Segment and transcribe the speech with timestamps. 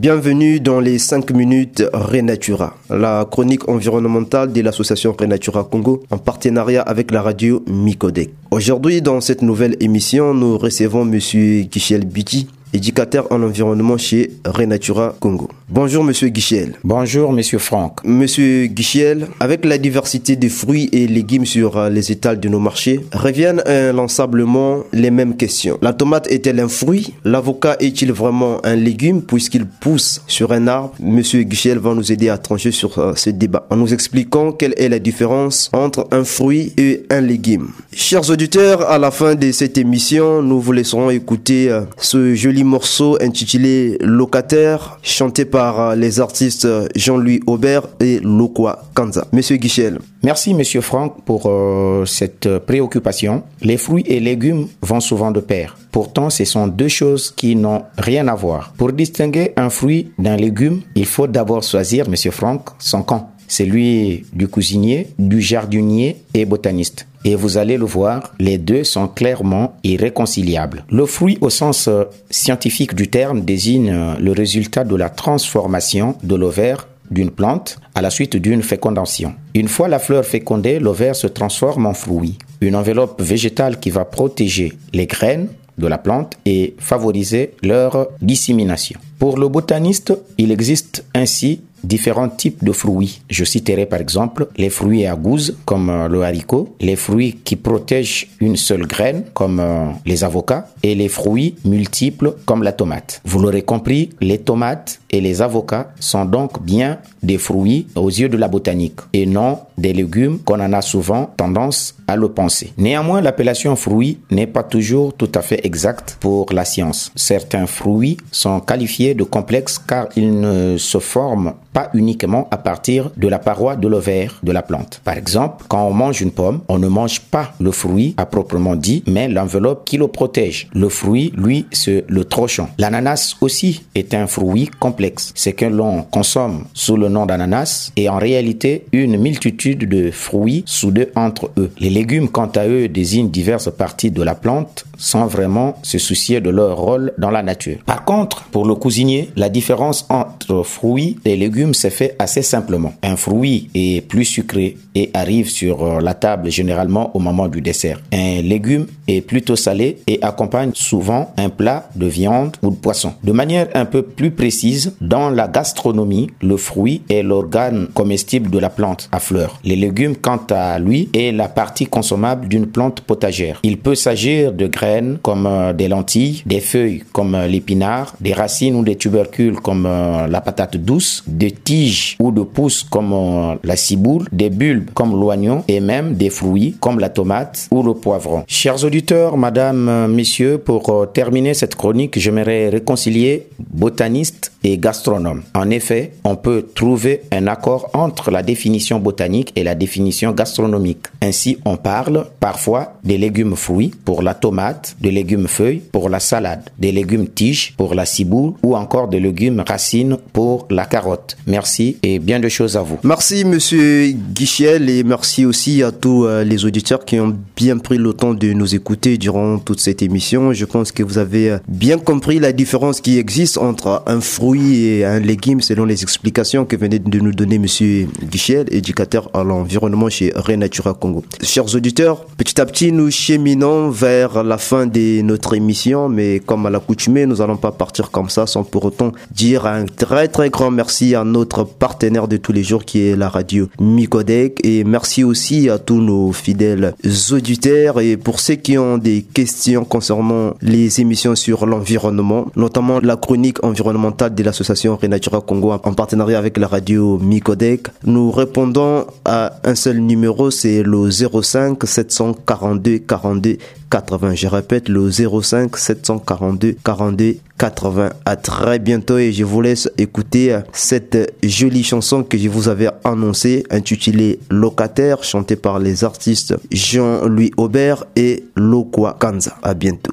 [0.00, 6.82] Bienvenue dans les 5 minutes Renatura, la chronique environnementale de l'association Renatura Congo en partenariat
[6.82, 8.30] avec la radio Micodec.
[8.52, 15.14] Aujourd'hui, dans cette nouvelle émission, nous recevons monsieur Kichel Biti, éducateur en environnement chez Renatura
[15.20, 15.48] Congo.
[15.68, 16.74] Bonjour Monsieur Guichel.
[16.84, 18.04] Bonjour Monsieur Franck.
[18.04, 22.58] Monsieur Guichel, avec la diversité des fruits et légumes sur euh, les étals de nos
[22.58, 25.78] marchés, reviennent inlassablement les mêmes questions.
[25.82, 27.14] La tomate est-elle un fruit?
[27.24, 30.94] L'avocat est-il vraiment un légume puisqu'il pousse sur un arbre?
[31.00, 34.74] Monsieur Guichel va nous aider à trancher sur euh, ce débat en nous expliquant quelle
[34.76, 37.68] est la différence entre un fruit et un légume.
[37.92, 42.57] Chers auditeurs, à la fin de cette émission, nous vous laisserons écouter euh, ce joli
[42.64, 49.26] morceau intitulé Locataire, chanté par euh, les artistes Jean-Louis Aubert et Lokwa Kanza.
[49.32, 49.98] Monsieur Guichel.
[50.22, 53.42] Merci Monsieur Franck pour euh, cette préoccupation.
[53.62, 55.76] Les fruits et légumes vont souvent de pair.
[55.92, 58.72] Pourtant, ce sont deux choses qui n'ont rien à voir.
[58.76, 63.32] Pour distinguer un fruit d'un légume, il faut d'abord choisir, Monsieur Franck, son camp.
[63.48, 67.06] Celui du cuisinier, du jardinier et botaniste.
[67.24, 70.84] Et vous allez le voir, les deux sont clairement irréconciliables.
[70.90, 76.14] Le fruit au sens euh, scientifique du terme désigne euh, le résultat de la transformation
[76.22, 79.34] de l'ovaire d'une plante à la suite d'une fécondation.
[79.54, 84.04] Une fois la fleur fécondée, l'ovaire se transforme en fruit, une enveloppe végétale qui va
[84.04, 88.98] protéger les graines de la plante et favoriser leur dissémination.
[89.18, 93.22] Pour le botaniste, il existe ainsi différents types de fruits.
[93.30, 97.56] Je citerai par exemple les fruits à gousse comme euh, le haricot, les fruits qui
[97.56, 103.20] protègent une seule graine comme euh, les avocats et les fruits multiples comme la tomate.
[103.24, 108.28] Vous l'aurez compris, les tomates et les avocats sont donc bien des fruits aux yeux
[108.28, 112.72] de la botanique et non des légumes qu'on en a souvent tendance à le penser.
[112.76, 117.12] Néanmoins, l'appellation fruit n'est pas toujours tout à fait exacte pour la science.
[117.14, 121.54] Certains fruits sont qualifiés de complexes car ils ne se forment
[121.94, 125.00] uniquement à partir de la paroi de l'ovaire de la plante.
[125.04, 128.76] Par exemple, quand on mange une pomme, on ne mange pas le fruit à proprement
[128.76, 130.68] dit, mais l'enveloppe qui le protège.
[130.74, 132.68] Le fruit, lui, c'est le trochon.
[132.78, 135.32] L'ananas aussi est un fruit complexe.
[135.34, 140.62] C'est que l'on consomme sous le nom d'ananas et en réalité une multitude de fruits
[140.66, 141.70] soudés entre eux.
[141.78, 146.40] Les légumes, quant à eux, désignent diverses parties de la plante sans vraiment se soucier
[146.40, 147.78] de leur rôle dans la nature.
[147.86, 152.94] Par contre, pour le cuisinier, la différence entre fruits et légumes se fait assez simplement.
[153.02, 157.60] Un fruit est plus sucré et arrive sur euh, la table généralement au moment du
[157.60, 158.00] dessert.
[158.12, 163.12] Un légume est plutôt salé et accompagne souvent un plat de viande ou de poisson.
[163.22, 168.58] De manière un peu plus précise, dans la gastronomie, le fruit est l'organe comestible de
[168.58, 169.60] la plante à fleurs.
[169.64, 173.60] Les légumes, quant à lui, est la partie consommable d'une plante potagère.
[173.62, 178.32] Il peut s'agir de graines comme euh, des lentilles, des feuilles comme euh, l'épinard, des
[178.32, 183.76] racines ou des tubercules comme la patate douce, des tiges ou de pousses comme la
[183.76, 188.44] ciboule, des bulbes comme l'oignon et même des fruits comme la tomate ou le poivron.
[188.46, 195.42] Chers auditeurs, madame, messieurs, pour terminer cette chronique, j'aimerais réconcilier botaniste et gastronome.
[195.54, 201.06] En effet, on peut trouver un accord entre la définition botanique et la définition gastronomique.
[201.22, 206.20] Ainsi, on parle parfois des légumes fruits pour la tomate, des légumes feuilles pour la
[206.20, 211.36] salade, des légumes tiges pour la ciboule ou encore des légumes racines pour la carotte.
[211.46, 212.98] Merci et bien de choses à vous.
[213.04, 217.98] Merci Monsieur Guichel et merci aussi à tous euh, les auditeurs qui ont bien pris
[217.98, 220.52] le temps de nous écouter durant toute cette émission.
[220.52, 224.48] Je pense que vous avez euh, bien compris la différence qui existe entre un fruit
[224.58, 229.44] et un légume selon les explications que venait de nous donner Monsieur Guichel, éducateur à
[229.44, 231.24] l'environnement chez Renatura Congo.
[231.42, 236.66] Chers auditeurs, petit à petit nous cheminons vers la fin de notre émission, mais comme
[236.66, 240.50] à l'accoutumée, nous allons pas partir comme ça sans pour autant dire un très très
[240.50, 244.84] grand merci à notre partenaire de tous les jours qui est la radio Micodec et
[244.84, 246.94] merci aussi à tous nos fidèles
[247.32, 253.16] auditeurs et pour ceux qui ont des questions concernant les émissions sur l'environnement, notamment la
[253.16, 259.56] chronique environnementale de l'association Renatura Congo en partenariat avec la radio Micodec, nous répondons à
[259.64, 263.58] un seul numéro, c'est le 05 742 42
[263.90, 264.34] 80.
[264.34, 268.10] Je répète le 05 742 42 80.
[268.24, 272.88] À très bientôt et je vous laisse écouter cette jolie chanson que je vous avais
[273.04, 279.56] annoncée intitulée Locataire chantée par les artistes Jean-Louis Aubert et Lokwa Kanza.
[279.62, 280.12] À bientôt.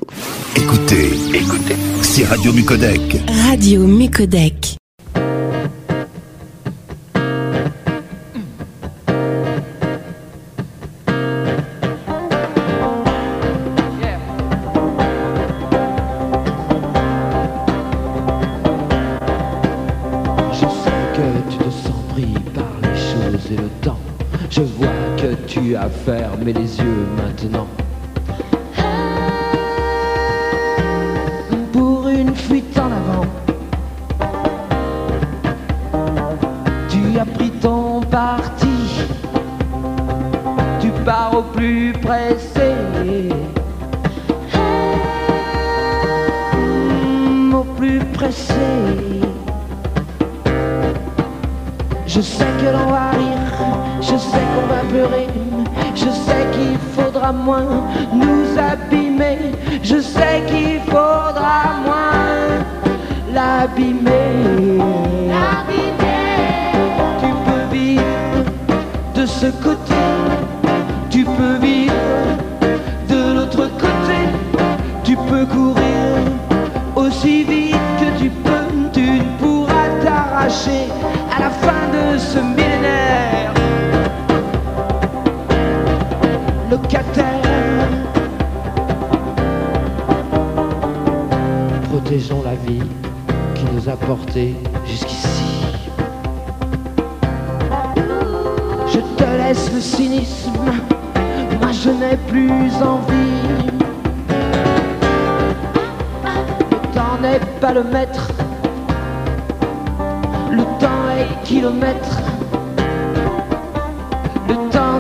[0.56, 3.22] Écoutez, écoutez, c'est Radio Mucodec.
[3.48, 4.78] Radio Mucodec.
[26.06, 27.68] Fermer les yeux maintenant.
[31.74, 33.26] Pour une fuite en avant,
[36.90, 39.08] tu as pris ton parti,
[40.80, 42.74] tu pars au plus pressé.
[47.54, 48.54] Au plus pressé.
[52.06, 53.45] Je sais que l'on va rire,
[54.02, 55.28] je sais qu'on va pleurer.
[55.96, 57.84] Je sais qu'il faudra moins
[58.14, 59.52] nous abîmer.
[59.82, 62.64] Je sais qu'il faudra moins
[63.34, 64.82] l'abîmer.
[81.36, 83.54] À la fin de ce millénaire.
[86.70, 87.90] locataire.
[91.90, 92.84] Protégeons la vie
[93.56, 94.56] qui nous a portés
[94.86, 95.66] jusqu'ici.
[98.88, 100.66] Je te laisse le cynisme,
[101.62, 103.72] moi je n'ai plus envie.
[106.72, 108.32] Le temps n'est pas le maître,
[110.52, 110.95] le temps
[111.26, 112.22] est kilomètre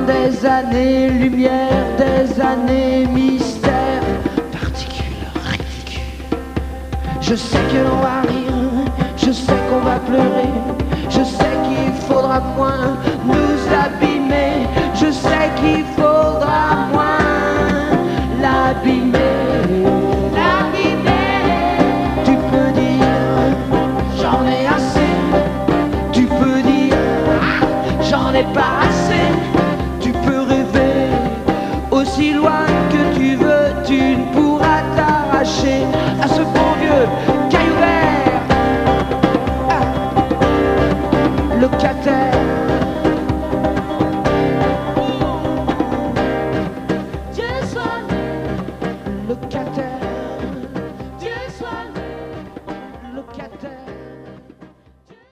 [0.05, 4.01] des années lumière, des années mystère,
[4.51, 6.37] particules ridicules.
[7.21, 10.49] Je sais que l'on va rire, je sais qu'on va pleurer,
[11.09, 12.97] je sais qu'il faudra moins
[28.43, 29.27] pas assez.
[30.01, 31.09] Tu peux rêver
[31.91, 35.85] aussi loin que tu veux, tu ne pourras t'arracher
[36.21, 37.07] à ce bon vieux
[37.49, 38.41] caillou vert.
[39.69, 39.85] Ah.
[41.61, 42.24] Locataire.